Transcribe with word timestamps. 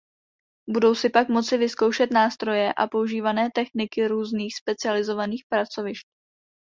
Budou 0.69 0.95
si 0.95 1.09
pak 1.09 1.29
moci 1.29 1.57
vyzkoušet 1.57 2.11
nástroje 2.13 2.73
a 2.73 2.87
používané 2.87 3.49
techniky 3.55 4.07
různých 4.07 4.55
specializovaných 4.57 5.45
pracovišť. 5.49 6.07